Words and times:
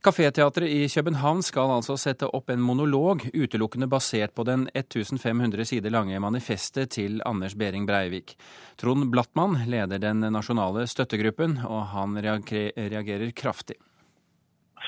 Kaféteatret 0.00 0.64
i 0.64 0.86
København 0.88 1.42
skal 1.44 1.74
altså 1.74 1.92
sette 2.00 2.24
opp 2.32 2.48
en 2.48 2.62
monolog 2.64 3.26
utelukkende 3.36 3.84
basert 3.92 4.32
på 4.32 4.46
den 4.48 4.62
1500 4.72 5.66
sider 5.68 5.92
lange 5.92 6.16
manifestet 6.24 6.94
til 6.96 7.18
Anders 7.28 7.52
Behring 7.52 7.84
Breivik. 7.84 8.32
Trond 8.80 9.10
Blattmann 9.12 9.58
leder 9.68 10.00
den 10.00 10.24
nasjonale 10.32 10.86
støttegruppen, 10.88 11.58
og 11.68 11.92
han 11.92 12.16
reagerer 12.16 13.28
kraftig. 13.36 13.76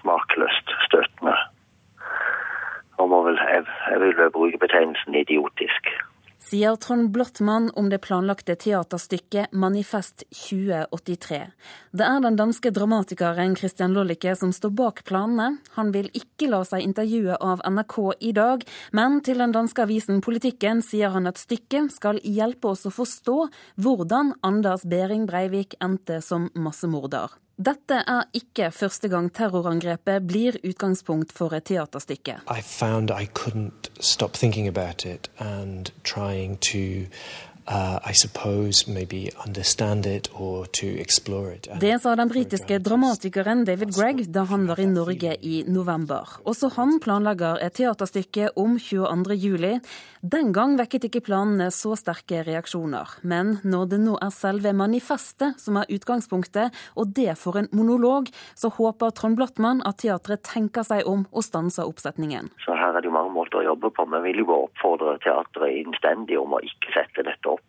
Smakløst, 0.00 0.72
jeg, 3.52 3.64
jeg 3.90 4.00
vil 4.00 4.32
bruke 4.32 4.58
betegnelsen 4.64 5.14
idiotisk 5.14 5.92
sier 6.42 6.76
Trond 6.76 7.10
Blottmann 7.10 7.70
om 7.78 7.88
det 7.90 7.98
planlagte 8.04 8.54
teaterstykket 8.54 9.52
Manifest 9.52 10.24
2083. 10.30 11.40
Det 11.92 12.06
er 12.06 12.22
den 12.24 12.38
danske 12.38 12.72
dramatikeren 12.74 13.56
Christian 13.56 13.94
Lollicke 13.96 14.34
som 14.36 14.52
står 14.52 14.74
bak 14.78 15.04
planene. 15.08 15.58
Han 15.76 15.92
vil 15.94 16.10
ikke 16.18 16.50
la 16.52 16.62
seg 16.68 16.84
intervjue 16.86 17.38
av 17.38 17.62
NRK 17.66 17.98
i 18.20 18.32
dag, 18.36 18.66
men 18.92 19.20
til 19.24 19.42
den 19.42 19.54
danske 19.54 19.86
avisen 19.86 20.22
Politikken 20.24 20.82
sier 20.86 21.14
han 21.14 21.30
at 21.30 21.40
stykket 21.40 21.94
skal 21.94 22.20
hjelpe 22.24 22.74
oss 22.74 22.86
å 22.86 22.94
forstå 22.94 23.38
hvordan 23.82 24.34
Anders 24.46 24.86
Behring 24.88 25.28
Breivik 25.30 25.78
endte 25.80 26.20
som 26.24 26.50
massemorder. 26.54 27.41
Dette 27.60 27.98
er 28.08 28.24
ikke 28.32 28.70
første 28.72 29.08
gang 29.12 29.28
terrorangrepet 29.34 30.24
blir 30.26 30.56
utgangspunkt 30.64 31.32
for 31.36 31.52
et 31.52 31.66
teaterstykke. 31.68 32.38
I 32.48 32.62
found 32.64 33.12
I 33.12 33.28
couldn't 33.38 33.90
stop 34.00 34.32
thinking 34.32 34.68
about 34.68 35.04
it 35.04 35.30
and 35.38 35.92
trying 36.02 36.56
to 36.72 37.06
det 41.80 41.98
sa 42.02 42.14
den 42.18 42.30
britiske 42.32 42.78
dramatikeren 42.82 43.64
David 43.64 43.92
Gregg 43.94 44.24
da 44.34 44.42
han 44.50 44.66
var 44.66 44.80
i 44.82 44.86
Norge 44.90 45.36
i 45.38 45.62
november. 45.70 46.26
Også 46.42 46.72
han 46.76 46.98
planlegger 47.02 47.62
et 47.62 47.76
teaterstykke 47.78 48.50
om 48.58 48.78
22. 48.82 49.36
juli. 49.38 49.76
Den 50.22 50.52
gang 50.54 50.74
vekket 50.78 51.06
ikke 51.08 51.22
planene 51.28 51.70
så 51.74 51.94
sterke 51.98 52.42
reaksjoner. 52.46 53.16
Men 53.22 53.56
når 53.62 53.88
det 53.94 54.00
nå 54.02 54.16
er 54.22 54.34
selve 54.34 54.74
manifestet 54.74 55.58
som 55.62 55.78
er 55.78 55.90
utgangspunktet, 55.90 56.74
og 56.98 57.14
det 57.14 57.36
for 57.38 57.58
en 57.58 57.70
monolog, 57.74 58.30
så 58.58 58.70
håper 58.74 59.14
Trond 59.14 59.38
Blattmann 59.38 59.82
at 59.86 60.02
teatret 60.02 60.42
tenker 60.46 60.86
seg 60.86 61.06
om 61.06 61.26
og 61.30 61.46
stanser 61.46 61.86
oppsetningen. 61.86 62.50
Så 62.66 62.74
her 62.78 62.98
er 62.98 63.02
det 63.06 63.14
mange 63.14 63.34
måter 63.52 63.60
å 63.60 63.68
jobbe 63.72 63.90
på. 63.90 64.06
men 64.06 64.22
vil 64.22 64.38
jo 64.38 64.64
oppfordre 64.66 65.18
teatret 65.18 65.76
innstendig 65.76 66.38
om 66.38 66.52
å 66.52 66.60
ikke 66.60 66.92
sette 66.94 67.22
dette 67.22 67.48
opp. 67.48 67.60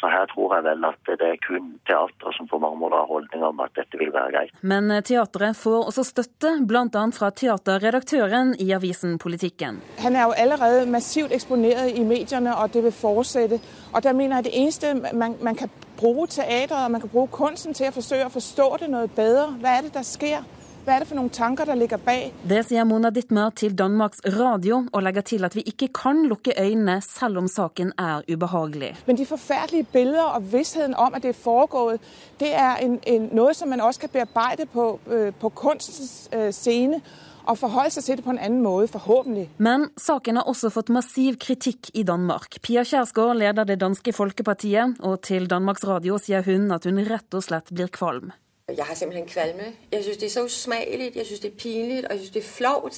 Så 0.00 0.08
her 0.08 0.26
tror 0.32 0.54
jeg 0.54 0.64
vel 0.64 0.84
at 0.84 0.98
det 1.06 1.26
er 1.26 1.36
kun 1.36 1.78
teatret 1.86 2.36
som 2.36 2.48
på 2.48 2.58
mange 2.58 2.78
måter 2.78 2.96
har 2.96 3.06
holdning 3.06 3.42
om 3.42 3.60
at 3.60 3.74
dette 3.74 3.98
vil 3.98 4.12
være 4.12 4.32
greit. 4.32 4.52
Men 4.62 4.90
teatret 5.02 5.56
får 5.56 5.88
også 5.88 6.04
støtte, 6.04 6.52
bl.a. 6.66 7.10
fra 7.12 7.30
teaterredaktøren 7.30 8.54
i 8.60 8.72
avisen 8.72 9.18
Politikken. 9.18 9.80
Han 9.98 10.16
er 10.16 10.26
jo 10.26 10.36
allerede 10.36 10.86
massivt 10.90 11.32
eksponert 11.32 11.96
i 11.96 12.04
mediene, 12.04 12.56
og 12.56 12.72
det 12.74 12.84
vil 12.84 12.92
fortsette. 12.92 13.60
Og 13.94 14.02
der 14.02 14.12
mener 14.12 14.36
jeg 14.36 14.44
det 14.44 14.54
eneste 14.60 14.94
man, 15.14 15.36
man 15.42 15.56
kan 15.56 15.70
bruke 15.96 16.30
teatret 16.30 16.84
og 16.84 16.90
man 16.90 17.00
kan 17.00 17.10
bruke 17.10 17.32
kunsten 17.32 17.74
til 17.74 17.88
å 17.88 17.96
forsøke 17.96 18.28
å 18.28 18.36
forstå 18.36 18.68
det 18.80 18.92
noe 18.92 19.08
bedre. 19.08 19.48
Hva 19.60 19.78
er 19.78 19.88
det 19.88 19.96
der 19.96 20.06
skjer? 20.06 20.44
Hva 20.86 20.94
er 20.94 21.02
det 21.02 21.08
for 21.10 21.18
noen 21.18 21.32
tanker 21.34 21.66
der 21.66 21.74
ligger 21.74 21.98
bak? 21.98 22.34
Det 22.46 22.60
sier 22.62 22.84
Mona 22.86 23.10
Dittmer 23.10 23.50
til 23.58 23.72
Danmarks 23.74 24.20
Radio, 24.36 24.84
og 24.94 25.02
legger 25.02 25.24
til 25.26 25.42
at 25.44 25.56
vi 25.58 25.64
ikke 25.66 25.88
kan 25.90 26.20
lukke 26.30 26.54
øynene 26.54 27.00
selv 27.02 27.40
om 27.40 27.48
saken 27.50 27.90
er 27.98 28.22
ubehagelig. 28.30 28.92
Men 29.06 29.18
de 29.18 29.26
forferdelige 29.26 29.88
bilder 29.92 30.22
og 30.22 30.52
vissheten 30.52 30.94
om 30.94 31.18
at 31.18 31.26
det 31.26 31.32
er 31.32 31.40
foregått, 31.40 32.06
det 32.38 32.52
er 32.54 32.78
en, 32.86 33.00
en, 33.02 33.26
noe 33.34 33.54
som 33.54 33.74
man 33.74 33.82
også 33.82 34.04
kan 34.04 34.14
bearbeide 34.14 34.68
på, 34.70 35.00
øh, 35.10 35.32
på 35.34 35.48
kunstens 35.48 36.28
øh, 36.30 36.52
scene 36.52 37.02
og 37.50 37.58
forholde 37.58 37.90
seg 37.90 38.04
til 38.04 38.22
det 38.22 38.24
på 38.24 38.36
en 38.36 38.38
annen 38.38 38.62
måte, 38.62 38.92
forhåpentlig. 38.94 39.50
Men 39.58 39.90
saken 39.98 40.38
har 40.38 40.46
også 40.46 40.70
fått 40.70 40.94
massiv 40.94 41.34
kritikk 41.42 41.90
i 41.94 42.06
Danmark. 42.06 42.60
Pia 42.62 42.86
Kjærsgaard 42.86 43.42
leder 43.42 43.66
det 43.66 43.80
danske 43.82 44.14
Folkepartiet, 44.14 45.00
og 45.02 45.18
til 45.26 45.50
Danmarks 45.50 45.86
Radio 45.86 46.22
sier 46.22 46.46
hun 46.46 46.70
at 46.70 46.86
hun 46.86 47.02
rett 47.10 47.34
og 47.34 47.42
slett 47.42 47.74
blir 47.74 47.90
kvalm. 47.90 48.30
Jeg 48.68 48.84
har 48.88 48.94
simpelthen 48.94 49.28
kvalme. 49.34 49.66
Jeg 49.92 50.04
syns 50.04 50.16
det 50.20 50.26
er 50.26 50.34
så 50.34 50.42
usmagelig, 50.44 51.16
jeg 51.16 51.26
syns 51.26 51.40
det 51.40 51.50
er 51.52 51.58
pinlig, 51.62 51.98
og 52.04 52.10
jeg 52.10 52.18
syns 52.18 52.34
det 52.36 52.42
er 52.42 52.54
flaut 52.58 52.96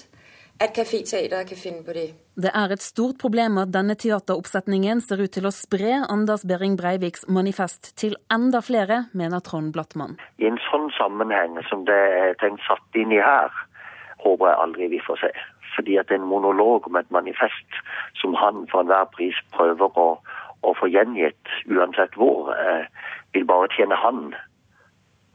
at 0.64 0.70
kaféteateret 0.78 1.48
kan 1.50 1.60
finne 1.64 1.82
på 1.84 1.92
det. 1.98 2.06
Det 2.44 2.52
er 2.60 2.72
et 2.72 2.82
stort 2.82 3.18
problem 3.20 3.58
at 3.62 3.74
denne 3.74 3.96
teateroppsetningen 4.04 5.02
ser 5.04 5.20
ut 5.20 5.34
til 5.36 5.44
å 5.44 5.52
spre 5.52 5.98
Anders 6.14 6.46
Behring 6.48 6.78
Breiviks 6.80 7.28
manifest 7.28 7.92
til 8.00 8.16
enda 8.32 8.62
flere, 8.64 9.02
mener 9.12 9.44
Trond 9.44 9.76
Blattmann. 9.76 10.16
I 10.40 10.48
en 10.48 10.56
sånn 10.70 10.88
sammenheng 10.96 11.60
som 11.68 11.84
det 11.84 12.00
er 12.22 12.34
tenkt 12.40 12.64
satt 12.64 12.96
inn 12.96 13.12
i 13.12 13.20
her, 13.20 13.52
håper 14.24 14.48
jeg 14.48 14.60
aldri 14.64 14.90
vi 14.96 15.04
får 15.04 15.20
se. 15.26 15.32
Fordi 15.76 16.00
at 16.00 16.16
en 16.16 16.28
monolog 16.32 16.88
om 16.88 16.96
et 16.96 17.12
manifest 17.12 17.82
som 18.16 18.32
han 18.40 18.64
for 18.72 18.86
enhver 18.86 19.12
pris 19.12 19.36
prøver 19.52 20.00
å, 20.00 20.10
å 20.64 20.76
få 20.80 20.88
gjengitt, 20.88 21.56
uansett 21.68 22.16
hvor, 22.16 22.54
eh, 22.56 22.88
vil 23.36 23.44
bare 23.44 23.68
tjene 23.76 24.00
han 24.00 24.30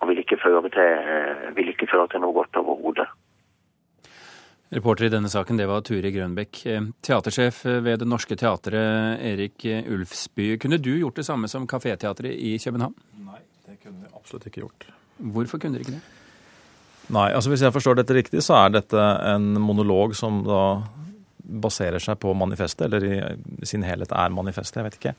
og 0.03 0.09
vil 0.11 0.23
ikke 0.23 0.39
føre 0.41 0.69
til, 0.73 0.89
eh, 1.13 1.51
vil 1.55 1.71
ikke 1.71 1.87
føre 1.91 2.09
til 2.11 2.23
noe 2.23 2.35
godt 2.35 2.59
overhodet. 2.59 3.07
Reporter 4.73 5.05
i 5.05 5.13
denne 5.13 5.29
saken, 5.29 5.57
det 5.57 5.67
var 5.69 5.83
Turi 5.85 6.11
Grønbekk. 6.11 6.65
Eh, 6.67 6.87
teatersjef 7.01 7.63
ved 7.85 7.99
Det 7.99 8.07
Norske 8.07 8.35
Teatret, 8.35 9.21
Erik 9.21 9.63
Ulfsby. 9.87 10.57
Kunne 10.59 10.81
du 10.81 10.97
gjort 10.97 11.15
det 11.15 11.25
samme 11.25 11.47
som 11.47 11.67
Kaféteatret 11.67 12.33
i 12.33 12.57
København? 12.57 12.95
Nei, 13.23 13.39
det 13.67 13.79
kunne 13.83 14.01
vi 14.01 14.11
absolutt 14.13 14.47
ikke 14.49 14.65
gjort. 14.65 14.89
Hvorfor 15.21 15.61
kunne 15.61 15.77
dere 15.77 15.85
ikke 15.85 15.97
det? 15.97 16.03
Nei, 17.13 17.29
altså 17.35 17.51
hvis 17.51 17.61
jeg 17.61 17.73
forstår 17.75 17.99
dette 17.99 18.15
riktig, 18.15 18.41
så 18.41 18.65
er 18.65 18.75
dette 18.79 19.05
en 19.27 19.53
monolog 19.61 20.15
som 20.15 20.41
da 20.43 20.63
baserer 21.43 21.99
seg 21.99 22.19
på 22.23 22.33
manifestet, 22.33 22.87
eller 22.87 23.03
i 23.61 23.67
sin 23.67 23.83
helhet 23.83 24.11
er 24.15 24.29
manifestet, 24.33 24.79
jeg 24.79 24.87
vet 24.87 24.99
ikke. 25.01 25.15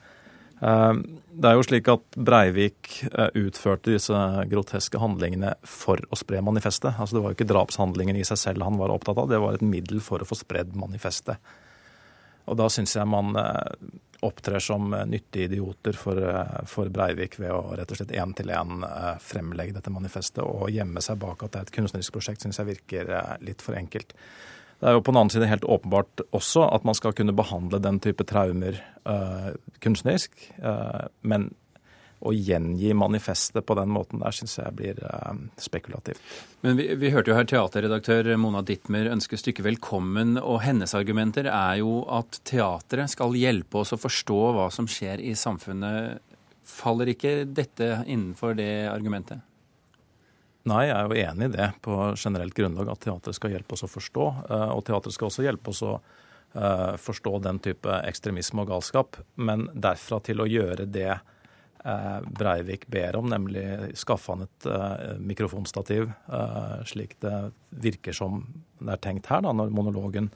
Ehm, 0.63 1.03
det 1.35 1.51
er 1.51 1.59
jo 1.59 1.65
slik 1.67 1.89
at 1.91 2.17
Breivik 2.17 2.93
eh, 3.11 3.31
utførte 3.43 3.95
disse 3.95 4.21
groteske 4.51 5.01
handlingene 5.03 5.55
for 5.67 6.01
å 6.11 6.19
spre 6.19 6.43
manifestet. 6.45 6.95
Altså 6.95 7.17
Det 7.19 7.25
var 7.25 7.33
jo 7.33 7.39
ikke 7.39 7.51
drapshandlingen 7.51 8.19
i 8.21 8.27
seg 8.27 8.41
selv 8.41 8.67
han 8.67 8.79
var 8.79 8.95
opptatt 8.95 9.19
av, 9.19 9.29
det 9.31 9.43
var 9.43 9.59
et 9.59 9.67
middel 9.67 10.03
for 10.05 10.23
å 10.23 10.29
få 10.29 10.39
spredd 10.39 10.77
manifestet. 10.79 11.55
Og 12.45 12.59
da 12.61 12.69
syns 12.71 12.95
jeg 12.95 13.09
man 13.09 13.35
eh, 13.41 13.91
opptrer 14.25 14.63
som 14.63 14.95
nyttige 15.11 15.51
idioter 15.51 15.99
for, 15.99 16.23
eh, 16.23 16.57
for 16.71 16.93
Breivik 16.93 17.39
ved 17.41 17.53
å 17.57 17.75
rett 17.75 17.91
og 17.91 18.01
slett 18.01 18.15
én 18.15 18.35
til 18.37 18.53
én 18.55 18.87
fremlegge 19.25 19.77
dette 19.77 19.93
manifestet 19.93 20.45
og 20.45 20.71
gjemme 20.73 21.03
seg 21.05 21.19
bak 21.21 21.43
at 21.43 21.55
det 21.55 21.63
er 21.63 21.69
et 21.69 21.79
kunstnerisk 21.81 22.15
prosjekt, 22.15 22.45
syns 22.45 22.61
jeg 22.63 22.71
virker 22.77 23.17
litt 23.45 23.65
for 23.65 23.77
enkelt. 23.81 24.15
Det 24.81 24.91
er 24.91 24.97
jo 24.97 25.03
på 25.05 25.13
den 25.13 25.21
annen 25.23 25.33
side 25.33 25.51
helt 25.51 25.65
åpenbart 25.65 26.25
også 26.35 26.67
at 26.69 26.87
man 26.87 26.97
skal 26.99 27.15
kunne 27.17 27.37
behandle 27.37 27.81
den 27.83 28.01
type 28.05 28.27
traumer 28.29 28.81
uh, 29.09 29.53
kunstnerisk. 29.85 30.35
Uh, 30.61 31.07
men 31.23 31.53
å 32.25 32.33
gjengi 32.33 32.95
manifestet 32.97 33.67
på 33.67 33.77
den 33.77 33.91
måten 33.93 34.23
der 34.23 34.35
syns 34.35 34.57
jeg 34.59 34.77
blir 34.79 35.01
uh, 35.05 35.35
spekulativt. 35.61 36.21
Men 36.65 36.79
vi, 36.81 36.89
vi, 37.01 37.13
hørte 37.13 37.33
jo 37.33 37.39
her 37.39 37.49
teaterredaktør 37.49 38.31
Mona 38.41 38.65
Dittmer 38.65 39.11
ønske 39.13 39.39
stykket 39.41 39.67
velkommen, 39.67 40.39
og 40.41 40.63
hennes 40.65 40.97
argumenter 40.97 41.51
er 41.53 41.81
jo 41.83 42.03
at 42.09 42.41
teatret 42.49 43.13
skal 43.13 43.37
hjelpe 43.39 43.83
oss 43.83 43.93
å 43.97 44.01
forstå 44.01 44.41
hva 44.57 44.71
som 44.75 44.89
skjer 44.91 45.23
i 45.23 45.35
samfunnet. 45.39 46.23
Faller 46.65 47.13
ikke 47.13 47.43
dette 47.45 47.99
innenfor 48.07 48.57
det 48.57 48.87
argumentet? 48.89 49.45
Nei, 50.65 50.87
jeg 50.89 50.97
er 50.97 51.11
jo 51.11 51.25
enig 51.29 51.51
i 51.51 51.53
det 51.59 51.67
på 51.85 51.95
generelt 52.17 52.57
grunnlag 52.57 52.89
at 52.89 53.03
teatret 53.05 53.37
skal 53.37 53.53
hjelpe 53.53 53.77
oss 53.77 53.85
å 53.85 53.91
forstå. 53.91 54.29
Eh, 54.49 54.71
og 54.73 54.81
teatret 54.89 55.17
skal 55.17 55.29
også 55.29 55.45
hjelpe 55.45 55.75
oss 55.75 55.83
å 55.85 55.93
eh, 55.99 56.95
forstå 57.05 57.35
den 57.45 57.61
type 57.65 58.01
ekstremisme 58.09 58.65
og 58.65 58.73
galskap. 58.73 59.21
Men 59.37 59.67
derfra 59.75 60.23
til 60.25 60.41
å 60.41 60.49
gjøre 60.49 60.89
det 60.89 61.11
eh, 61.13 62.19
Breivik 62.25 62.89
ber 62.89 63.21
om, 63.21 63.29
nemlig 63.29 63.93
skaffe 64.01 64.33
han 64.33 64.47
et 64.47 64.69
mikrofonstativ, 65.21 66.09
slik 66.89 67.19
det 67.21 67.37
virker 67.85 68.17
som 68.17 68.41
det 68.81 68.97
er 68.97 69.05
tenkt 69.05 69.29
her, 69.29 69.45
da, 69.45 69.53
når 69.53 69.73
monologen 69.73 70.31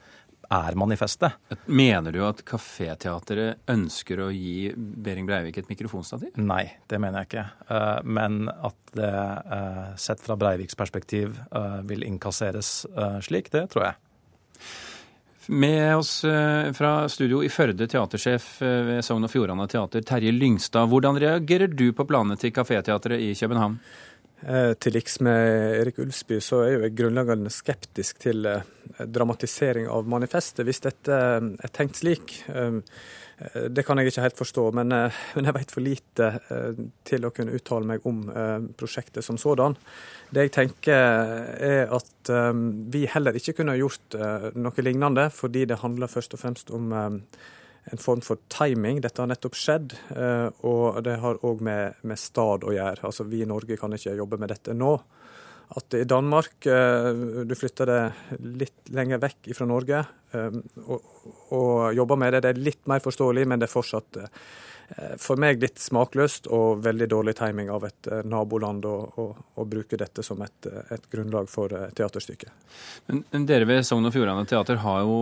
er 0.49 0.75
manifestet. 0.75 1.31
Mener 1.65 2.11
du 2.11 2.19
at 2.25 2.41
Kaféteatret 2.47 3.69
ønsker 3.69 4.23
å 4.25 4.29
gi 4.33 4.71
Behring 4.75 5.27
Breivik 5.29 5.61
et 5.61 5.69
mikrofonstativ? 5.69 6.33
Nei, 6.41 6.63
det 6.89 6.99
mener 7.01 7.21
jeg 7.21 7.29
ikke. 7.29 7.45
Eh, 7.69 7.97
men 8.09 8.43
at 8.49 8.93
det 8.97 9.09
eh, 9.09 9.81
sett 10.01 10.23
fra 10.25 10.37
Breiviks 10.39 10.77
perspektiv 10.79 11.37
eh, 11.37 11.81
vil 11.89 12.05
innkasseres 12.07 12.71
slik, 13.25 13.51
det 13.53 13.67
tror 13.73 13.89
jeg. 13.89 13.99
Med 15.49 15.95
oss 15.97 16.11
fra 16.77 16.91
studio 17.09 17.39
i 17.41 17.47
Førde, 17.49 17.87
teatersjef 17.89 18.59
ved 18.61 18.99
Sogn 19.05 19.25
og 19.25 19.31
Fjordane 19.33 19.65
Teater, 19.71 20.03
Terje 20.05 20.29
Lyngstad. 20.35 20.85
Hvordan 20.91 21.17
reagerer 21.17 21.73
du 21.73 21.87
på 21.97 22.05
planene 22.05 22.37
til 22.37 22.53
Kaféteatret 22.53 23.23
i 23.25 23.31
København? 23.33 23.79
Eh, 24.39 24.73
til 24.79 24.95
liks 24.95 25.17
med 25.25 25.81
Erik 25.81 25.97
Ulfsby, 25.99 26.37
så 26.39 26.61
er 26.63 26.85
jeg 26.85 26.93
grunnleggende 26.95 27.51
skeptisk 27.51 28.21
til 28.23 28.47
eh, 28.47 28.63
dramatisering 29.03 29.89
av 29.91 30.07
manifestet, 30.07 30.63
hvis 30.67 30.79
dette 30.85 31.11
eh, 31.11 31.49
er 31.59 31.73
tenkt 31.75 31.99
slik. 31.99 32.37
Det 33.39 33.85
kan 33.87 33.95
jeg 33.95 34.09
ikke 34.09 34.23
helt 34.25 34.35
forstå, 34.35 34.63
men 34.75 34.91
jeg 34.91 35.53
vet 35.55 35.71
for 35.71 35.79
lite 35.79 36.25
til 37.07 37.23
å 37.23 37.29
kunne 37.31 37.53
uttale 37.55 37.87
meg 37.87 38.03
om 38.09 38.17
prosjektet 38.75 39.23
som 39.23 39.37
sådan. 39.39 39.77
Det 40.27 40.43
jeg 40.43 40.51
tenker 40.57 40.91
er 41.55 41.93
at 41.95 42.31
vi 42.91 43.05
heller 43.07 43.39
ikke 43.39 43.55
kunne 43.61 43.77
gjort 43.79 44.17
noe 44.59 44.83
lignende, 44.83 45.29
fordi 45.31 45.63
det 45.71 45.79
handler 45.79 46.11
først 46.11 46.35
og 46.35 46.43
fremst 46.43 46.75
om 46.75 46.91
en 47.83 48.01
form 48.01 48.21
for 48.25 48.41
timing. 48.51 49.01
Dette 49.01 49.21
har 49.21 49.29
nettopp 49.29 49.57
skjedd, 49.57 49.95
eh, 50.15 50.47
og 50.67 50.99
det 51.05 51.17
har 51.23 51.39
òg 51.45 51.63
med, 51.65 52.01
med, 52.03 52.19
stad 52.19 52.65
å 52.67 52.75
gjøre. 52.75 53.05
Altså, 53.09 53.25
Vi 53.29 53.43
i 53.43 53.49
Norge 53.49 53.77
kan 53.79 53.93
ikke 53.95 54.17
jobbe 54.17 54.39
med 54.41 54.53
dette 54.53 54.75
nå. 54.77 54.93
At 55.77 55.93
i 55.93 56.05
Danmark 56.09 56.65
eh, 56.65 57.11
du 57.45 57.53
flytter 57.57 57.89
det 57.89 58.39
litt 58.57 58.89
lenger 58.95 59.21
vekk 59.21 59.51
fra 59.53 59.67
Norge 59.69 59.99
eh, 60.33 60.55
og, 60.85 61.11
og 61.53 61.93
jobber 61.93 62.17
med 62.17 62.33
det, 62.33 62.41
det 62.45 62.53
er 62.55 62.63
litt 62.71 62.89
mer 62.89 63.03
forståelig, 63.05 63.45
men 63.45 63.61
det 63.61 63.69
er 63.69 63.75
fortsatt 63.75 64.23
for 65.21 65.37
meg 65.41 65.61
litt 65.61 65.77
smakløst 65.81 66.47
og 66.55 66.83
veldig 66.85 67.07
dårlig 67.11 67.35
timing 67.37 67.69
av 67.69 67.83
et 67.85 68.09
naboland 68.25 68.87
å, 68.89 69.27
bruke 69.69 69.99
dette 69.99 70.23
som 70.25 70.41
et, 70.41 70.69
et 70.89 71.09
grunnlag 71.11 71.49
for 71.51 71.73
teaterstykket. 71.95 72.53
Men, 73.09 73.23
men, 73.29 73.45
Dere 73.49 73.67
ved 73.69 73.85
Sogn 73.85 74.09
og 74.09 74.15
Fjordane 74.15 74.47
Teater 74.49 74.81
har 74.81 75.03
jo 75.05 75.19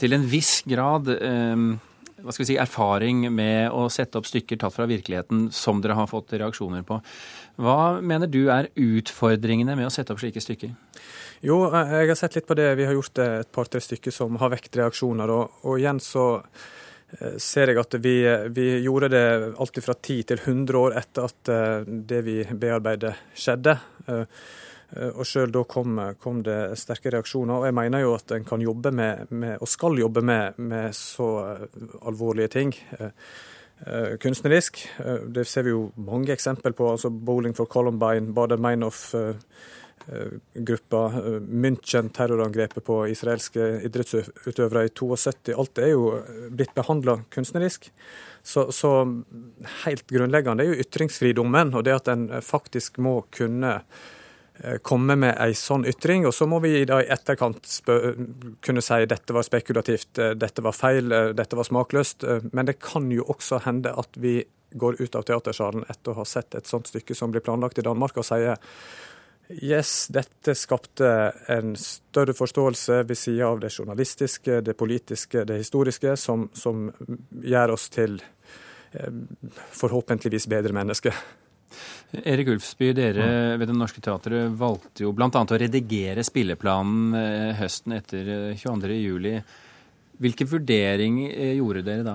til 0.00 0.16
en 0.16 0.24
viss 0.30 0.62
grad 0.68 1.10
eh, 1.18 1.66
hva 2.24 2.32
skal 2.32 2.44
vi 2.44 2.50
si, 2.52 2.60
erfaring 2.60 3.26
med 3.34 3.72
å 3.74 3.84
sette 3.92 4.16
opp 4.18 4.28
stykker 4.28 4.58
tatt 4.60 4.74
fra 4.74 4.86
virkeligheten 4.88 5.48
som 5.52 5.82
dere 5.84 5.96
har 5.98 6.08
fått 6.08 6.32
reaksjoner 6.32 6.84
på. 6.86 7.00
Hva 7.60 8.00
mener 8.00 8.30
du 8.30 8.46
er 8.52 8.70
utfordringene 8.80 9.76
med 9.76 9.90
å 9.90 9.92
sette 9.92 10.14
opp 10.14 10.22
slike 10.22 10.42
stykker? 10.42 10.72
Jo, 11.44 11.58
jeg 11.68 12.08
har 12.08 12.18
sett 12.18 12.38
litt 12.38 12.48
på 12.48 12.56
det. 12.56 12.70
Vi 12.78 12.86
har 12.88 12.96
gjort 12.96 13.20
et 13.20 13.50
par-tre 13.52 13.82
stykker 13.84 14.14
som 14.14 14.38
har 14.40 14.54
vekt 14.54 14.80
reaksjoner. 14.80 15.30
Og, 15.34 15.60
og, 15.66 15.76
igjen 15.76 16.00
så 16.00 16.26
eh, 16.38 16.64
ser 17.38 17.70
jeg 17.70 17.78
at 17.78 17.94
vi, 18.02 18.16
vi 18.54 18.66
gjorde 18.82 19.08
det 19.12 19.26
alltid 19.60 19.84
fra 19.84 19.94
10 19.94 20.22
til 20.30 20.40
100 20.42 20.78
år 20.78 20.96
etter 20.98 21.28
at 21.28 21.50
eh, 21.52 21.88
det 22.10 22.20
vi 22.26 22.36
bearbeidet, 22.50 23.14
skjedde. 23.38 23.76
Eh, 24.08 24.24
og 25.14 25.24
sjøl 25.26 25.50
da 25.54 25.64
kom, 25.66 25.98
kom, 26.22 26.42
det 26.46 26.76
sterke 26.78 27.10
reaksjoner. 27.14 27.56
Og 27.56 27.68
jeg 27.68 27.76
mener 27.76 28.04
jo 28.04 28.14
at 28.18 28.34
en 28.36 28.46
kan 28.46 28.62
jobbe 28.62 28.92
med, 28.94 29.32
med 29.34 29.58
og 29.62 29.70
skal 29.70 29.98
jobbe 29.98 30.22
med, 30.22 30.60
med 30.62 30.94
så 30.94 31.30
eh, 31.48 31.66
alvorlige 32.06 32.54
ting. 32.58 32.74
Kunstnerisk. 34.22 34.78
Det 35.34 35.42
ser 35.50 35.64
vi 35.66 35.72
jo 35.72 35.88
mange 35.98 36.30
eksempel 36.32 36.72
på. 36.78 36.86
altså 36.92 37.10
Bowling 37.10 37.56
for 37.58 37.66
Columbine, 37.68 38.30
Bader 38.32 38.56
Meinhof-gruppa, 38.62 39.34
uh, 40.12 41.38
München, 41.40 42.10
terrorangrepet 42.14 42.84
på 42.84 43.00
israelske 43.12 43.68
idrettsutøvere 43.88 44.86
i 44.88 44.92
72. 44.92 45.54
Alt 45.56 45.78
er 45.82 45.94
jo 45.94 46.10
blitt 46.50 46.74
behandla 46.76 47.20
kunstnerisk. 47.34 47.90
Så, 48.44 48.68
så, 48.76 48.96
helt 49.86 50.04
grunnleggende 50.10 50.64
er 50.66 50.74
jo 50.74 50.82
ytringsfridommen, 50.84 51.72
og 51.74 51.86
det 51.86 51.96
at 51.96 52.10
en 52.12 52.28
faktisk 52.44 53.00
må 53.00 53.22
kunne 53.32 53.78
Eh, 54.58 54.76
komme 54.86 55.16
med 55.18 55.34
ei 55.42 55.54
sånn 55.58 55.86
ytring. 55.90 56.28
Og 56.28 56.34
så 56.34 56.46
må 56.46 56.60
vi 56.62 56.84
da 56.86 57.00
i 57.02 57.08
etterkant 57.10 57.66
kunne 58.62 58.84
si 58.86 59.06
dette 59.10 59.34
var 59.34 59.46
spekulativt, 59.46 60.18
eh, 60.18 60.34
dette 60.38 60.62
var 60.62 60.72
feil, 60.72 61.10
eh, 61.12 61.32
dette 61.34 61.56
var 61.56 61.64
smakløst. 61.64 62.24
Men 62.52 62.66
det 62.66 62.78
kan 62.78 63.10
jo 63.10 63.24
også 63.24 63.64
hende 63.64 63.98
at 63.98 64.08
vi 64.14 64.44
går 64.76 65.00
ut 65.00 65.14
av 65.14 65.24
teatersalen 65.24 65.84
etter 65.88 66.12
å 66.12 66.16
ha 66.16 66.24
sett 66.24 66.54
et 66.54 66.66
sånt 66.66 66.86
stykke 66.86 67.14
som 67.14 67.32
blir 67.32 67.40
planlagt 67.40 67.78
i 67.78 67.82
Danmark, 67.82 68.16
og 68.16 68.24
sier 68.24 68.58
yes, 69.48 70.08
dette 70.12 70.54
skapte 70.56 71.08
en 71.52 71.74
større 71.76 72.34
forståelse 72.36 73.02
ved 73.08 73.18
sida 73.18 73.48
av 73.48 73.60
det 73.60 73.72
journalistiske, 73.74 74.60
det 74.64 74.76
politiske, 74.78 75.44
det 75.44 75.60
historiske, 75.62 76.16
som, 76.16 76.48
som 76.54 76.88
gjør 77.42 77.74
oss 77.76 77.88
til 77.92 78.20
forhåpentligvis 79.74 80.46
bedre 80.46 80.74
mennesker. 80.76 81.14
Erik 82.22 82.48
Ulfsby, 82.48 82.92
dere 82.94 83.56
ved 83.58 83.66
Det 83.68 83.74
Norske 83.74 84.02
Teatret 84.04 84.52
valgte 84.58 85.02
jo 85.02 85.10
bl.a. 85.16 85.28
å 85.28 85.58
redigere 85.58 86.22
spilleplanen 86.26 87.16
eh, 87.18 87.54
høsten 87.58 87.96
etter 87.96 88.54
22.07. 88.54 88.94
Hvilke 88.94 89.42
Hvilken 90.22 90.50
vurdering 90.52 91.18
eh, 91.26 91.56
gjorde 91.58 91.82
dere 91.88 92.06
da? 92.06 92.14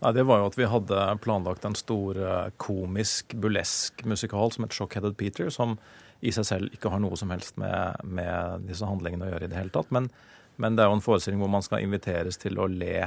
Nei, 0.00 0.12
Det 0.16 0.24
var 0.28 0.40
jo 0.40 0.48
at 0.48 0.56
vi 0.56 0.70
hadde 0.70 1.04
planlagt 1.24 1.68
en 1.68 1.76
stor 1.76 2.22
komisk, 2.60 3.36
bulesk 3.36 4.04
musikal 4.08 4.52
som 4.52 4.64
het 4.64 4.76
Shockheaded 4.76 5.16
Peter, 5.20 5.52
som 5.52 5.76
i 6.20 6.32
seg 6.32 6.46
selv 6.48 6.74
ikke 6.74 6.90
har 6.92 7.02
noe 7.02 7.18
som 7.18 7.30
helst 7.34 7.58
med, 7.60 8.00
med 8.04 8.66
disse 8.68 8.86
handlingene 8.88 9.26
å 9.26 9.30
gjøre 9.34 9.48
i 9.48 9.52
det 9.52 9.58
hele 9.58 9.74
tatt. 9.74 9.92
Men, 9.94 10.08
men, 10.56 10.76
det 10.76 10.84
er 10.84 10.90
jo 10.90 10.98
en 10.98 11.04
forestilling 11.04 11.42
hvor 11.42 11.52
man 11.52 11.64
skal 11.66 11.84
inviteres 11.84 12.40
til 12.40 12.58
å 12.60 12.68
le 12.70 13.04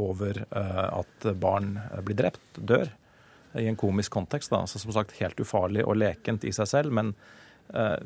over 0.00 0.44
uh, 0.56 1.02
at 1.02 1.28
barn 1.36 1.74
blir 2.06 2.16
drept, 2.22 2.56
dør 2.56 2.88
i 3.60 3.66
en 3.68 3.76
komisk 3.76 4.14
kontekst. 4.14 4.52
Da. 4.52 4.62
Altså, 4.64 4.80
som 4.80 4.94
sagt 4.96 5.18
helt 5.18 5.40
ufarlig 5.40 5.84
og 5.84 5.98
lekent 6.00 6.46
i 6.48 6.54
seg 6.56 6.70
selv, 6.70 6.94
men 6.96 7.12
uh, 7.76 7.98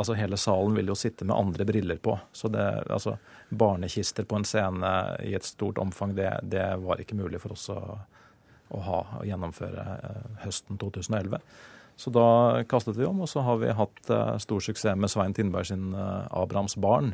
altså 0.00 0.16
hele 0.16 0.36
salen 0.40 0.76
vil 0.76 0.92
jo 0.92 0.98
sitte 0.98 1.24
med 1.28 1.36
andre 1.36 1.64
briller 1.68 1.98
på. 2.02 2.18
Så 2.32 2.48
det, 2.52 2.66
altså, 2.90 3.16
barnekister 3.48 4.28
på 4.28 4.38
en 4.38 4.46
scene 4.48 4.92
i 5.24 5.34
et 5.36 5.48
stort 5.48 5.80
omfang, 5.82 6.14
det, 6.16 6.30
det 6.42 6.66
var 6.84 7.00
ikke 7.00 7.18
mulig 7.18 7.40
for 7.42 7.56
oss 7.56 7.68
å, 7.72 7.80
å 8.70 8.80
ha 8.86 9.00
og 9.18 9.26
gjennomføre 9.28 9.84
eh, 9.96 10.24
høsten 10.44 10.80
2011. 10.80 11.40
Så 12.00 12.10
da 12.14 12.62
kastet 12.68 12.96
vi 12.96 13.04
om, 13.04 13.20
og 13.20 13.28
så 13.28 13.42
har 13.44 13.58
vi 13.60 13.74
hatt 13.76 14.08
eh, 14.08 14.36
stor 14.40 14.62
suksess 14.64 14.96
med 14.96 15.12
Svein 15.12 15.34
Tindberg 15.36 15.68
sin 15.68 15.92
eh, 15.92 16.30
'Abrahams 16.32 16.78
barn', 16.80 17.12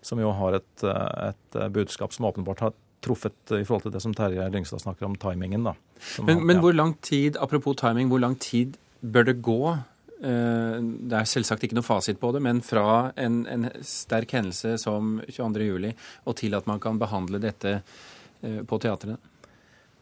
som 0.00 0.20
jo 0.22 0.32
har 0.32 0.56
et, 0.56 0.84
eh, 0.88 1.32
et 1.32 1.58
budskap 1.74 2.14
som 2.16 2.30
åpenbart 2.30 2.64
har 2.64 2.72
truffet 3.04 3.52
i 3.52 3.64
forhold 3.66 3.82
til 3.84 3.92
det 3.92 4.00
som 4.00 4.14
Terje 4.14 4.46
Lyngstad 4.48 4.80
snakker 4.80 5.04
om, 5.04 5.16
timingen. 5.20 5.64
da. 5.64 5.74
Men, 6.22 6.38
han, 6.38 6.46
men 6.46 6.62
hvor 6.64 6.72
lang 6.72 6.94
tid, 7.02 7.36
apropos 7.36 7.76
timing, 7.76 8.08
hvor 8.08 8.22
lang 8.22 8.38
tid 8.40 8.78
bør 9.02 9.26
det 9.26 9.42
gå? 9.42 9.76
Det 10.22 11.16
er 11.18 11.26
selvsagt 11.26 11.64
ikke 11.66 11.74
noe 11.74 11.82
fasit 11.82 12.20
på 12.20 12.30
det, 12.32 12.40
men 12.46 12.60
fra 12.62 13.10
en, 13.18 13.40
en 13.50 13.66
sterk 13.82 14.30
hendelse 14.30 14.76
som 14.78 15.16
22.07. 15.26 15.90
og 16.24 16.36
til 16.38 16.54
at 16.54 16.68
man 16.70 16.78
kan 16.78 17.00
behandle 17.02 17.42
dette 17.42 17.80
på 18.40 18.78
teatrene? 18.78 19.18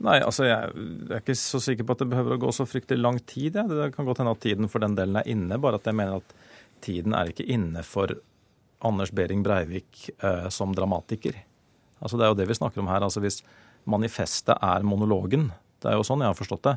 Nei, 0.01 0.17
altså 0.25 0.47
jeg, 0.47 0.73
er 1.11 1.21
ikke 1.21 1.37
så 1.37 1.61
sikker 1.61 1.85
på 1.85 1.93
at 1.93 2.03
det 2.03 2.09
behøver 2.15 2.37
å 2.37 2.41
gå 2.47 2.53
så 2.57 2.65
fryktelig 2.69 3.03
lang 3.03 3.19
tid. 3.29 3.59
Ja. 3.59 3.67
Det 3.69 3.91
kan 3.93 4.09
godt 4.09 4.23
hende 4.23 4.33
at 4.33 4.41
tiden 4.41 4.71
for 4.73 4.81
den 4.81 4.97
delen 4.97 5.19
er 5.21 5.29
inne, 5.29 5.61
bare 5.61 5.81
at 5.81 5.89
jeg 5.89 5.99
mener 5.99 6.23
at 6.23 6.35
tiden 6.81 7.17
er 7.17 7.33
ikke 7.33 7.45
inne 7.53 7.85
for 7.85 8.15
Anders 8.89 9.13
Behring 9.13 9.43
Breivik 9.45 10.07
eh, 10.17 10.49
som 10.49 10.73
dramatiker. 10.77 11.37
Altså 12.01 12.17
Det 12.17 12.25
er 12.25 12.33
jo 12.33 12.39
det 12.39 12.49
vi 12.49 12.57
snakker 12.57 12.81
om 12.81 12.89
her. 12.89 13.05
altså 13.05 13.21
Hvis 13.21 13.43
manifestet 13.85 14.57
er 14.57 14.87
monologen, 14.89 15.51
det 15.83 15.93
er 15.93 16.01
jo 16.01 16.07
sånn 16.07 16.25
jeg 16.25 16.33
har 16.33 16.39
forstått 16.39 16.65
det. 16.71 16.77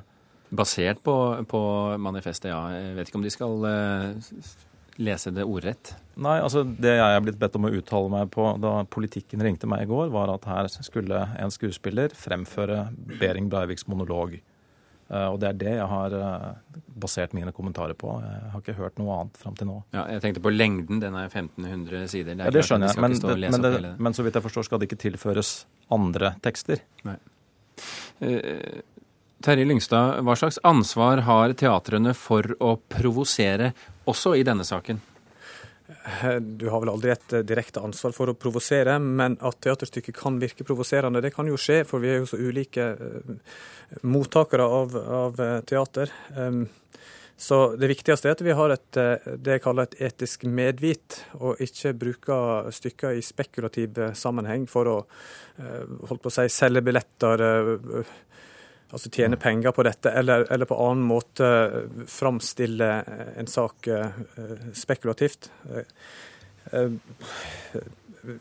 Basert 0.53 0.99
på, 1.03 1.15
på 1.47 1.61
manifestet, 2.03 2.51
ja. 2.51 2.59
Jeg 2.75 2.97
vet 2.97 3.09
ikke 3.09 3.21
om 3.21 3.25
de 3.25 3.31
skal 3.33 3.63
uh, 3.63 4.51
lese 5.01 5.31
det 5.33 5.45
ordrett. 5.47 5.93
Nei, 6.21 6.37
altså 6.43 6.63
det 6.63 6.95
jeg 6.99 7.17
er 7.17 7.21
blitt 7.25 7.39
bedt 7.41 7.57
om 7.57 7.65
å 7.67 7.73
uttale 7.73 8.11
meg 8.13 8.31
på 8.33 8.45
da 8.61 8.75
politikken 8.93 9.41
ringte 9.41 9.69
meg 9.69 9.85
i 9.85 9.89
går, 9.89 10.11
var 10.13 10.31
at 10.33 10.45
her 10.49 10.69
skulle 10.75 11.23
en 11.39 11.53
skuespiller 11.53 12.13
fremføre 12.17 12.87
Behring 13.19 13.49
Breiviks 13.49 13.87
monolog. 13.89 14.37
Eh, 15.13 15.27
og 15.27 15.39
det 15.41 15.49
er 15.49 15.57
det 15.59 15.73
jeg 15.75 15.89
har 15.89 16.15
eh, 16.17 16.77
basert 17.03 17.35
mine 17.37 17.51
kommentarer 17.55 17.97
på. 17.97 18.15
Jeg 18.23 18.53
har 18.53 18.63
ikke 18.63 18.77
hørt 18.77 19.01
noe 19.01 19.17
annet 19.17 19.41
fram 19.41 19.57
til 19.59 19.69
nå. 19.69 19.79
Ja, 19.95 20.05
jeg 20.15 20.23
tenkte 20.23 20.43
på 20.45 20.53
lengden. 20.53 21.01
Den 21.03 21.17
er 21.19 21.27
1500 21.27 22.07
sider. 22.13 22.37
Det, 22.37 22.47
ja, 22.47 22.53
det 22.53 22.65
skjønner 22.67 22.93
jeg, 22.93 23.03
men, 23.03 23.17
det, 23.17 23.37
men, 23.43 23.67
det, 23.67 23.93
men, 24.07 24.17
så 24.17 24.25
vidt 24.25 24.39
jeg 24.39 24.45
forstår 24.45 24.69
skal 24.69 24.81
det 24.81 24.89
ikke 24.91 25.01
tilføres 25.09 25.53
andre 25.93 26.35
tekster. 26.45 26.85
Nei. 27.07 27.17
Uh, 28.21 28.83
Terje 29.43 29.65
Lyngstad, 29.67 30.21
hva 30.23 30.37
slags 30.39 30.55
ansvar 30.63 31.25
har 31.27 31.51
teatrene 31.59 32.13
for 32.15 32.53
å 32.63 32.77
provosere 32.87 33.73
også 34.07 34.37
i 34.39 34.45
denne 34.47 34.63
saken? 34.63 35.01
Du 36.39 36.69
har 36.71 36.79
vel 36.79 36.91
aldri 36.93 37.11
et 37.11 37.35
direkte 37.43 37.83
ansvar 37.83 38.15
for 38.15 38.31
å 38.31 38.37
provosere, 38.39 38.95
men 39.03 39.35
at 39.43 39.59
teaterstykket 39.65 40.15
kan 40.15 40.39
virke 40.39 40.63
provoserende, 40.63 41.19
det 41.19 41.33
kan 41.35 41.51
jo 41.51 41.59
skje, 41.59 41.81
for 41.87 41.99
vi 41.99 42.13
er 42.13 42.21
jo 42.21 42.31
så 42.31 42.39
ulike 42.39 42.87
mottakere 44.07 44.63
av, 44.79 44.95
av 45.19 45.43
eh, 45.43 45.59
teater. 45.67 46.15
Så 47.35 47.61
det 47.75 47.91
viktigste 47.91 48.29
er 48.29 48.37
at 48.37 48.47
vi 48.47 48.55
har 48.55 48.71
et, 48.71 48.89
eh, 48.95 49.31
det 49.35 49.57
jeg 49.57 49.67
kaller 49.67 49.89
et 49.89 50.01
etisk 50.07 50.47
medvit, 50.47 51.19
og 51.43 51.59
ikke 51.59 51.97
bruker 51.99 52.71
stykker 52.79 53.19
i 53.19 53.23
spekulativ 53.27 53.99
eh, 53.99 54.15
sammenheng 54.15 54.69
for 54.71 54.87
å 54.87 54.99
holdt 55.59 56.23
på 56.23 56.31
å 56.31 56.33
si, 56.33 56.47
selge 56.49 56.81
billetter, 56.81 57.41
altså 58.93 59.09
tjene 59.13 59.39
penger 59.41 59.73
på 59.73 59.85
dette, 59.87 60.11
eller, 60.13 60.45
eller 60.53 60.69
på 60.69 60.77
annen 60.85 61.07
måte 61.09 61.47
framstille 62.09 62.89
en 63.41 63.49
sak 63.49 63.89
spekulativt 64.77 65.49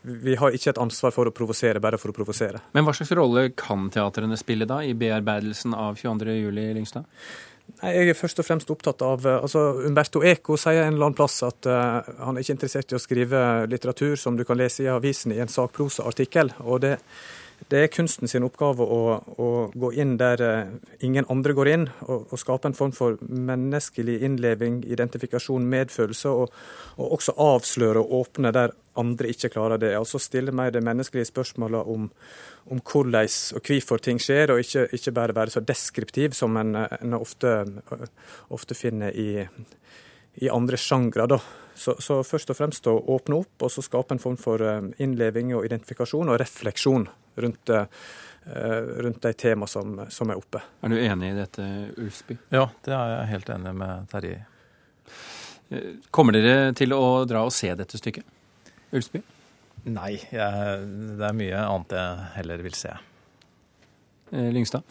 vi 0.01 0.35
har 0.39 0.55
ikke 0.55 0.71
et 0.73 0.81
ansvar 0.81 1.13
for 1.13 1.27
å 1.27 1.33
provosere 1.35 1.81
bare 1.83 1.99
for 1.99 2.13
å 2.13 2.15
provosere. 2.15 2.61
Men 2.75 2.85
hva 2.85 2.93
slags 2.95 3.11
rolle 3.17 3.49
kan 3.57 3.89
teatrene 3.93 4.37
spille 4.39 4.67
da 4.69 4.79
i 4.83 4.93
bearbeidelsen 4.97 5.75
av 5.75 5.99
22.07, 5.99 6.51
Lyngstad? 6.77 7.09
Nei, 7.81 7.93
Jeg 7.95 8.11
er 8.11 8.17
først 8.19 8.39
og 8.39 8.47
fremst 8.47 8.71
opptatt 8.71 9.03
av 9.05 9.25
altså 9.27 9.61
Umberto 9.87 10.23
Eco 10.23 10.57
sier 10.59 10.83
en 10.83 10.95
eller 10.95 11.07
annen 11.07 11.19
plass 11.19 11.37
at 11.47 11.67
uh, 11.67 12.03
han 12.19 12.35
er 12.35 12.43
ikke 12.43 12.57
interessert 12.57 12.91
i 12.91 12.97
å 12.97 13.01
skrive 13.01 13.43
litteratur 13.71 14.17
som 14.19 14.35
du 14.39 14.43
kan 14.47 14.59
lese 14.59 14.83
i 14.83 14.91
avisen 14.91 15.31
i 15.35 15.39
en 15.43 15.51
sakprosaartikkel. 15.51 16.51
og 16.63 16.83
det 16.83 16.97
det 17.73 17.79
er 17.79 17.91
kunsten 17.91 18.29
sin 18.29 18.45
oppgave 18.45 18.85
å, 18.85 19.01
å 19.39 19.49
gå 19.73 19.89
inn 20.01 20.15
der 20.19 20.41
uh, 20.43 20.73
ingen 21.05 21.25
andre 21.31 21.55
går 21.57 21.69
inn, 21.71 21.85
og, 22.05 22.27
og, 22.29 22.39
skape 22.39 22.69
en 22.69 22.77
form 22.77 22.93
for 22.95 23.17
menneskelig 23.23 24.19
innleving, 24.27 24.81
identifikasjon, 24.85 25.65
medfølelse, 25.71 26.29
og, 26.29 26.53
og 26.97 27.15
også 27.17 27.35
avsløre 27.41 28.03
og 28.03 28.17
åpne 28.19 28.53
der 28.55 28.75
andre 28.99 29.31
ikke 29.33 29.49
klarer 29.55 29.81
det. 29.81 29.93
Altså 29.97 30.21
stille 30.21 30.53
mer 30.53 30.73
det 30.73 30.83
menneskelige 30.85 31.31
spørsmålet 31.31 31.89
om, 31.95 32.09
om 32.69 32.81
hvordan 32.91 33.31
og 33.57 33.69
hvorfor 33.69 34.03
ting 34.03 34.21
skjer, 34.21 34.53
og 34.53 34.61
ikke, 34.61 34.87
ikke, 34.93 35.15
bare 35.15 35.35
være 35.35 35.55
så 35.55 35.63
deskriptiv 35.65 36.37
som 36.37 36.57
en, 36.61 36.75
en 36.77 37.17
ofte, 37.17 37.55
ofte, 38.53 38.77
finner 38.77 39.15
i, 39.17 39.47
i 40.41 40.49
andre 40.49 40.77
sjangre. 40.77 41.27
da. 41.27 41.39
Så, 41.75 41.95
så, 41.99 42.19
først 42.23 42.51
og 42.53 42.57
fremst 42.57 42.87
å 42.87 42.93
åpne 43.15 43.39
opp, 43.41 43.65
og 43.65 43.71
så 43.73 43.81
skape 43.81 44.13
en 44.13 44.21
form 44.21 44.37
for 44.37 44.61
eh, 44.61 44.81
innleving 45.01 45.55
og 45.57 45.65
identifikasjon 45.65 46.29
og 46.29 46.37
refleksjon 46.41 47.07
rundt, 47.41 47.69
eh, 47.73 47.85
rundt 49.01 49.21
de 49.25 49.33
temaene 49.33 49.71
som, 49.71 49.95
som, 50.13 50.29
er 50.29 50.41
oppe. 50.41 50.61
Er 50.85 50.93
du 50.93 50.99
enig 51.01 51.31
i 51.33 51.37
dette, 51.37 51.69
Ulfsby? 51.97 52.37
Ja, 52.53 52.67
det 52.85 52.93
er 52.93 53.15
jeg 53.15 53.31
helt 53.33 53.53
enig 53.55 53.73
med 53.81 54.11
Terje 54.13 54.35
i. 54.35 54.43
Eh, 55.73 55.95
kommer 56.13 56.37
dere 56.37 56.75
til 56.77 56.93
å 56.93 57.23
dra 57.29 57.45
og 57.47 57.55
se 57.55 57.73
dette 57.77 57.97
stykket? 57.97 58.27
Ulfsby? 58.93 59.23
Nei, 59.89 60.13
jeg, 60.31 60.85
det 61.17 61.25
er 61.27 61.35
mye 61.35 61.65
annet 61.65 61.97
jeg 61.97 62.29
heller 62.37 62.61
vil 62.69 62.77
se. 62.77 62.93
Eh, 64.33 64.49
Lyngstad? 64.49 64.81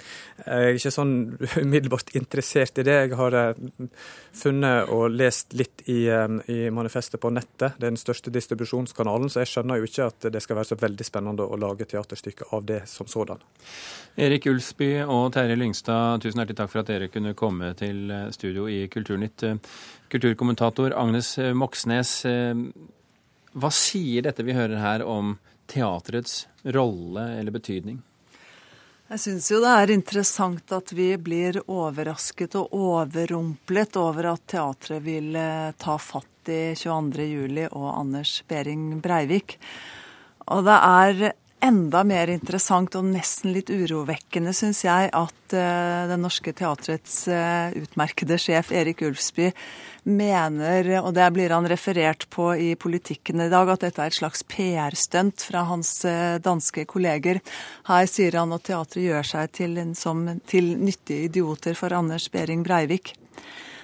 Jeg 0.47 0.67
er 0.69 0.77
ikke 0.79 0.91
sånn 0.95 1.15
umiddelbart 1.65 2.13
interessert 2.19 2.79
i 2.79 2.85
det. 2.87 2.95
Jeg 2.95 3.17
har 3.19 3.35
eh, 3.35 3.63
funnet 4.39 4.93
og 4.95 5.17
lest 5.17 5.57
litt 5.59 5.83
i, 5.91 6.05
eh, 6.07 6.37
i, 6.53 6.59
manifestet 6.75 7.19
på 7.23 7.33
nettet. 7.35 7.75
Det 7.75 7.89
er 7.89 7.91
den 7.91 7.99
største 7.99 8.31
distribusjonskanalen, 8.35 9.33
så 9.33 9.43
jeg 9.43 9.51
skjønner 9.51 9.81
jo 9.81 9.89
ikke 9.89 10.07
at 10.13 10.29
det 10.37 10.45
skal 10.45 10.61
være 10.61 10.71
så 10.71 10.79
veldig 10.79 11.07
spennende 11.09 11.49
å 11.49 11.59
lage 11.59 11.89
teaterstykke 11.91 12.53
av 12.55 12.69
det 12.69 12.85
som 12.91 13.11
sådan. 13.11 13.43
Erik 14.23 14.47
Ulsby 14.47 14.93
og 15.09 15.33
Terje 15.35 15.59
Lyngstad, 15.59 16.23
tusen 16.23 16.43
hjertelig 16.43 16.61
takk 16.61 16.71
for 16.71 16.85
at 16.85 16.93
dere 16.93 17.11
kunne 17.11 17.35
komme 17.39 17.73
til 17.79 18.13
studio 18.35 18.69
i 18.71 18.85
Kulturnytt. 18.93 19.47
Kulturkommentator 20.13 20.95
Agnes 21.01 21.35
Moxnes, 21.57 22.15
hva 23.57 23.73
sier 23.75 24.29
dette 24.29 24.45
vi 24.45 24.55
hører 24.57 24.79
her 24.85 25.07
om 25.09 25.39
teaterets 25.73 26.45
rolle 26.77 27.31
eller 27.41 27.55
betydning? 27.55 28.03
Jeg 29.13 29.21
syns 29.21 29.51
jo 29.51 29.59
det 29.61 29.71
er 29.77 29.91
interessant 29.93 30.73
at 30.73 30.89
vi 30.97 31.11
blir 31.21 31.59
overrasket 31.69 32.55
og 32.57 32.71
overrumplet 32.73 33.99
over 34.01 34.31
at 34.31 34.47
teatret 34.49 35.03
vil 35.05 35.37
eh, 35.37 35.75
ta 35.77 35.99
fatt 36.01 36.49
i 36.49 36.73
22.07. 36.73 37.59
og 37.77 37.91
Anders 37.91 38.39
Behring 38.49 39.03
Breivik. 39.05 39.59
Og 40.49 40.65
det 40.65 40.79
er 40.79 41.21
enda 41.63 42.03
mer 42.07 42.31
interessant 42.33 42.97
og 42.99 43.07
nesten 43.13 43.53
litt 43.55 43.71
urovekkende, 43.71 44.53
syns 44.57 44.83
jeg, 44.85 45.11
at 45.15 45.55
uh, 45.55 46.09
Det 46.11 46.19
Norske 46.21 46.55
Teatrets 46.57 47.17
uh, 47.31 47.71
utmerkede 47.79 48.39
sjef 48.41 48.73
Erik 48.75 49.05
Ulfsby 49.07 49.53
mener, 50.03 50.89
og 50.99 51.13
det 51.15 51.29
blir 51.31 51.55
han 51.55 51.69
referert 51.71 52.27
på 52.35 52.49
i 52.59 52.73
Politikken 52.75 53.45
i 53.45 53.51
dag, 53.53 53.71
at 53.71 53.85
dette 53.87 54.03
er 54.03 54.11
et 54.11 54.19
slags 54.19 54.43
PR-stunt 54.51 55.47
fra 55.47 55.63
hans 55.71 55.95
uh, 56.09 56.41
danske 56.43 56.85
kolleger. 56.91 57.39
Her 57.87 58.11
sier 58.11 58.41
han 58.41 58.55
at 58.57 58.67
teatret 58.67 59.07
gjør 59.07 59.33
seg 59.35 59.55
til, 59.55 59.79
som, 59.99 60.27
til 60.51 60.75
nyttige 60.83 61.31
idioter 61.31 61.79
for 61.79 61.95
Anders 61.95 62.27
Behring 62.33 62.67
Breivik. 62.67 63.15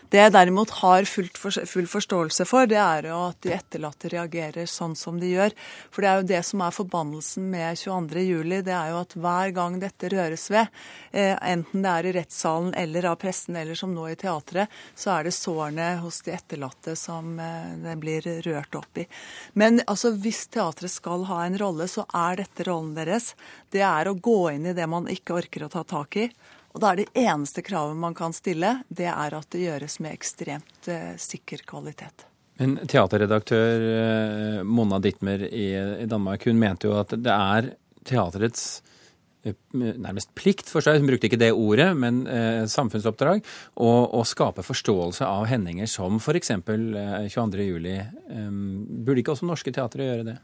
Det 0.08 0.22
jeg 0.22 0.32
derimot 0.32 0.70
har 0.80 1.04
for, 1.04 1.26
full 1.68 1.88
forståelse 1.90 2.46
for, 2.48 2.68
det 2.70 2.78
er 2.80 3.10
jo 3.10 3.18
at 3.26 3.42
de 3.44 3.52
etterlatte 3.52 4.08
reagerer 4.08 4.68
sånn 4.70 4.94
som 4.96 5.18
de 5.20 5.34
gjør. 5.34 5.52
For 5.92 6.04
det 6.04 6.08
er 6.08 6.22
jo 6.22 6.28
det 6.30 6.40
som 6.48 6.62
er 6.64 6.72
forbannelsen 6.72 7.50
med 7.52 7.76
22.07. 7.76 8.62
Det 8.64 8.72
er 8.72 8.94
jo 8.94 9.02
at 9.02 9.16
hver 9.20 9.52
gang 9.58 9.76
dette 9.82 10.08
røres 10.14 10.48
ved, 10.54 10.72
eh, 11.12 11.34
enten 11.52 11.84
det 11.84 11.92
er 11.92 12.08
i 12.08 12.14
rettssalen 12.16 12.72
eller 12.80 13.10
av 13.12 13.18
pressen 13.20 13.60
eller 13.60 13.76
som 13.76 13.92
nå 13.92 14.08
i 14.08 14.16
teatret, 14.16 14.72
så 14.96 15.18
er 15.18 15.28
det 15.28 15.36
sårene 15.36 15.90
hos 16.00 16.22
de 16.24 16.32
etterlatte 16.38 16.96
som 16.96 17.36
eh, 17.44 17.74
det 17.84 17.98
blir 18.00 18.32
rørt 18.48 18.80
opp 18.80 19.04
i. 19.04 19.08
Men 19.60 19.82
altså, 19.86 20.14
hvis 20.16 20.46
teatret 20.54 20.94
skal 20.94 21.28
ha 21.28 21.44
en 21.44 21.60
rolle, 21.60 21.84
så 21.84 22.08
er 22.16 22.40
dette 22.40 22.64
rollen 22.70 22.94
deres. 22.96 23.34
Det 23.68 23.84
er 23.84 24.08
å 24.08 24.16
gå 24.16 24.40
inn 24.54 24.70
i 24.70 24.76
det 24.76 24.88
man 24.88 25.10
ikke 25.12 25.36
orker 25.42 25.68
å 25.68 25.74
ta 25.76 25.84
tak 25.84 26.16
i 26.16 26.30
og 26.78 26.84
da 26.84 26.92
er 26.94 27.00
det 27.00 27.10
eneste 27.18 27.62
kravet 27.66 27.98
man 27.98 28.14
kan 28.14 28.30
stille, 28.30 28.76
det 28.86 29.08
er 29.10 29.34
at 29.34 29.48
det 29.50 29.64
gjøres 29.64 29.98
med 29.98 30.14
ekstremt 30.14 30.86
eh, 30.86 31.16
sikker 31.18 31.64
kvalitet. 31.66 32.22
Men 32.62 32.76
teaterredaktør 32.86 33.86
eh, 33.88 34.60
Mona 34.62 35.00
Dittmer 35.02 35.42
i, 35.42 35.72
Danmark, 36.06 36.46
hun 36.46 36.60
mente 36.62 36.86
jo 36.86 36.94
at 37.00 37.16
det 37.18 37.34
er 37.34 37.72
teaterets 38.06 38.62
eh, 39.42 39.58
nærmest 39.74 40.30
plikt 40.38 40.70
for 40.70 40.86
seg, 40.86 41.00
hun 41.02 41.10
brukte 41.10 41.26
ikke 41.26 41.42
det 41.42 41.50
ordet, 41.50 41.88
men 41.98 42.22
eh, 42.30 42.62
samfunnsoppdrag, 42.70 43.42
å, 43.74 43.90
å, 44.14 44.22
skape 44.22 44.62
forståelse 44.62 45.26
av 45.26 45.48
hendinger 45.50 45.90
som 45.90 46.22
f.eks. 46.22 46.54
Eh, 46.54 47.26
22.07. 47.26 47.90
Eh, 47.90 48.50
burde 49.02 49.24
ikke 49.24 49.34
også 49.34 49.50
norske 49.50 49.74
teatre 49.74 50.06
gjøre 50.06 50.30
det? 50.30 50.38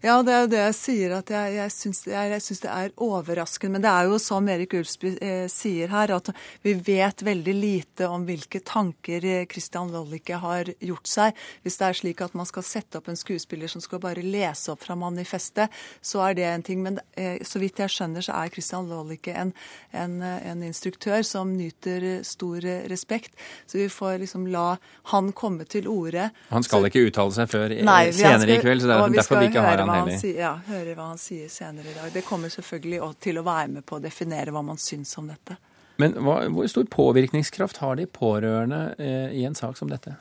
Ja, 0.00 0.20
det 0.22 0.30
er 0.30 0.44
jo 0.44 0.50
det 0.52 0.60
jeg 0.60 0.74
sier, 0.78 1.12
at 1.18 1.30
jeg, 1.32 1.54
jeg 1.56 1.72
syns 1.74 2.02
det, 2.04 2.14
det, 2.62 2.70
er 2.70 2.92
overraskende. 3.02 3.74
Men 3.74 3.84
det 3.84 3.90
er 3.90 4.06
jo 4.06 4.18
som 4.22 4.46
Erik 4.50 4.76
Ulsby 4.78 5.14
eh, 5.24 5.46
sier 5.50 5.90
her, 5.90 6.12
at 6.14 6.30
vi 6.62 6.74
vet 6.86 7.24
veldig 7.26 7.54
lite 7.56 8.06
om 8.06 8.26
hvilke 8.28 8.60
tanker 8.66 9.24
eh, 9.26 9.46
Christian 9.50 9.90
Lollicke 9.90 10.38
har 10.38 10.70
gjort 10.78 11.10
seg. 11.10 11.40
Hvis 11.64 11.80
det 11.80 11.88
er 11.88 11.98
slik 11.98 12.22
at 12.22 12.36
man 12.38 12.46
skal 12.46 12.66
sette 12.66 13.00
opp 13.00 13.10
en 13.10 13.18
skuespiller 13.18 13.70
som 13.70 13.82
skal 13.82 14.02
bare 14.04 14.22
lese 14.22 14.70
opp 14.70 14.84
fra 14.86 14.94
manifestet, 14.98 15.74
så 16.00 16.22
er 16.28 16.38
det 16.38 16.46
en 16.46 16.66
ting. 16.70 16.84
Men 16.86 17.00
eh, 17.18 17.42
så 17.42 17.58
vidt 17.62 17.82
jeg 17.82 17.94
skjønner, 17.94 18.22
så 18.22 18.38
er 18.38 18.54
Christian 18.54 18.86
Lollicke 18.90 19.34
en, 19.34 19.52
en, 19.90 20.20
en, 20.22 20.64
instruktør 20.68 21.26
som 21.26 21.50
nyter 21.58 22.22
stor 22.26 22.62
respekt. 22.90 23.34
Så 23.66 23.82
vi 23.82 23.88
får 23.90 24.20
liksom 24.22 24.46
la 24.52 24.76
han 25.10 25.32
komme 25.34 25.66
til 25.66 25.90
orde. 25.90 26.30
Han 26.52 26.62
skal 26.66 26.84
så, 26.84 26.92
ikke 26.92 27.06
uttale 27.08 27.34
seg 27.34 27.50
før 27.50 27.74
nei, 27.74 28.00
senere 28.14 28.44
skal, 28.44 28.54
i 28.54 28.62
kveld, 28.62 28.84
så 28.84 28.90
det 28.90 28.96
er 28.98 29.18
derfor 29.18 29.42
vi 29.42 29.50
ikke 29.50 29.64
har 29.64 29.82
han 29.82 29.87
han 29.94 30.20
sier, 30.20 30.42
ja, 30.42 30.52
høre 30.68 30.94
hva 30.98 31.08
han 31.12 31.20
sier 31.20 31.48
senere 31.52 31.90
i 31.90 31.96
dag. 31.96 32.12
Det 32.14 32.24
kommer 32.26 32.52
selvfølgelig 32.52 33.00
til 33.24 33.40
å 33.40 33.46
være 33.46 33.72
med 33.78 33.86
på 33.88 33.98
å 33.98 34.04
definere 34.04 34.54
hva 34.54 34.62
man 34.66 34.80
syns 34.82 35.16
om 35.20 35.30
dette. 35.30 35.58
Men 35.98 36.14
hva, 36.22 36.44
hvor 36.54 36.68
stor 36.70 36.86
påvirkningskraft 36.90 37.80
har 37.82 37.98
de 37.98 38.06
pårørende 38.06 38.94
eh, 39.02 39.34
i 39.34 39.42
en 39.48 39.58
sak 39.58 39.78
som 39.80 39.90
dette? 39.90 40.14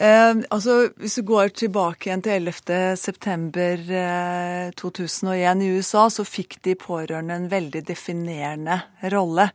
Eh, 0.00 0.34
altså, 0.48 0.88
Hvis 0.96 1.18
du 1.20 1.22
går 1.28 1.52
tilbake 1.60 2.08
igjen 2.08 2.22
til 2.24 2.48
11.9.2001 2.48 5.44
eh, 5.44 5.62
i 5.62 5.70
USA, 5.76 6.08
så 6.10 6.24
fikk 6.24 6.62
de 6.64 6.74
pårørende 6.74 7.34
en 7.36 7.50
veldig 7.52 7.86
definerende 7.86 8.80
rolle. 9.12 9.50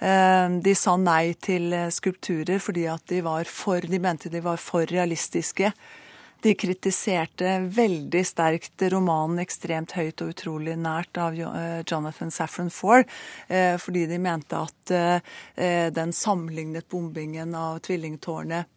Eh, 0.00 0.48
de 0.66 0.74
sa 0.74 0.96
nei 0.98 1.34
til 1.38 1.74
skulpturer 1.94 2.58
fordi 2.58 2.86
at 2.90 3.06
de, 3.08 3.22
var 3.22 3.44
for, 3.46 3.80
de 3.80 3.98
mente 4.02 4.28
de 4.32 4.40
var 4.42 4.56
for 4.58 4.86
realistiske. 4.90 5.72
De 6.44 6.52
kritiserte 6.54 7.54
veldig 7.72 8.20
sterkt 8.28 8.82
romanen 8.92 9.40
'Ekstremt 9.40 9.94
høyt 9.96 10.20
og 10.20 10.34
utrolig 10.34 10.74
nært' 10.76 11.16
av 11.16 11.38
eh, 11.40 11.80
Jonathan 11.88 12.32
Safran 12.34 12.68
Foer, 12.68 13.06
eh, 13.48 13.78
fordi 13.80 14.04
de 14.10 14.18
mente 14.20 14.60
at 14.60 14.92
eh, 14.92 15.88
den 15.88 16.12
sammenlignet 16.12 16.90
bombingen 16.92 17.56
av 17.56 17.80
tvillingtårnet 17.88 18.68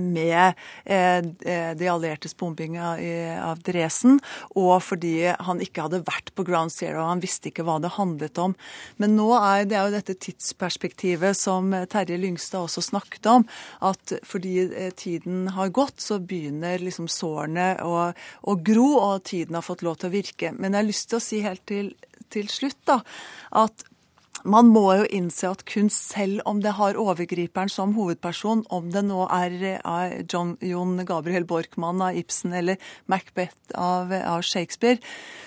med 0.00 0.54
eh, 0.84 1.18
eh, 1.18 1.70
de 1.76 1.88
alliertes 1.90 2.36
bombing 2.36 2.76
av 2.80 3.60
Dresden, 3.64 4.18
og 4.58 4.76
fordi 4.84 5.14
han 5.32 5.62
ikke 5.62 5.86
hadde 5.86 6.02
vært 6.06 6.32
på 6.34 6.46
Ground 6.46 6.72
Zero. 6.74 7.04
Han 7.08 7.22
visste 7.22 7.50
ikke 7.50 7.66
hva 7.66 7.78
det 7.82 7.94
handlet 7.96 8.38
om. 8.40 8.56
Men 9.02 9.16
nå 9.18 9.28
er 9.38 9.68
det 9.68 9.78
er 9.78 9.88
jo 9.88 9.96
dette 9.96 10.16
tidsperspektivet 10.26 11.38
som 11.38 11.72
Terje 11.90 12.18
Lyngstad 12.20 12.66
også 12.66 12.84
snakket 12.84 13.28
om, 13.30 13.46
at 13.84 14.16
fordi 14.26 14.56
eh, 14.66 14.90
tiden 14.96 15.48
har 15.54 15.72
gått, 15.74 16.00
så 16.02 16.20
begynner 16.20 16.82
liksom 16.82 17.08
sårene 17.10 17.74
å, 17.84 18.10
å 18.14 18.58
gro, 18.64 18.90
og 19.00 19.24
tiden 19.28 19.58
har 19.58 19.66
fått 19.66 19.84
lov 19.86 20.00
til 20.00 20.10
å 20.10 20.16
virke. 20.16 20.52
Men 20.56 20.72
jeg 20.72 20.80
har 20.82 20.90
lyst 20.90 21.10
til 21.10 21.20
å 21.20 21.24
si 21.24 21.42
helt 21.44 21.64
til, 21.70 21.92
til 22.34 22.50
slutt 22.52 22.80
da, 22.88 23.00
at 23.64 23.86
man 24.44 24.68
må 24.68 24.84
jo 24.98 25.06
innse 25.16 25.48
at 25.48 25.64
kunst, 25.68 26.10
selv 26.12 26.42
om 26.48 26.60
det 26.62 26.74
har 26.76 26.98
overgriperen 27.00 27.70
som 27.72 27.94
hovedperson, 27.96 28.64
om 28.68 28.90
det 28.92 29.04
nå 29.08 29.24
er 29.32 29.56
John, 30.30 30.54
Jon 30.60 30.98
Gabriel 31.08 31.46
Borkmann 31.48 32.02
av 32.04 32.18
Ibsen 32.20 32.52
eller 32.56 32.76
Macbeth 33.10 33.74
av, 33.80 34.12
av 34.12 34.44
Shakespeare, 34.44 35.00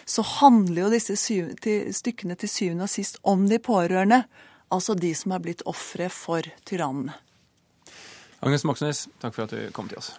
så 0.06 0.26
handler 0.40 0.88
jo 0.88 0.94
disse 0.98 1.18
syv, 1.20 1.54
til, 1.62 1.94
stykkene 1.94 2.38
til 2.40 2.52
syvende 2.52 2.90
og 2.90 2.94
sist 2.94 3.22
om 3.24 3.46
de 3.50 3.62
pårørende. 3.62 4.24
Altså 4.74 4.98
de 5.00 5.14
som 5.16 5.32
er 5.32 5.44
blitt 5.46 5.64
ofre 5.70 6.10
for 6.12 6.48
tyrannene. 6.68 7.16
Agnes 8.44 8.66
Moxnes, 8.68 9.08
takk 9.22 9.38
for 9.38 9.48
at 9.48 9.54
du 9.56 9.70
kom 9.74 9.88
til 9.90 10.02
oss. 10.02 10.12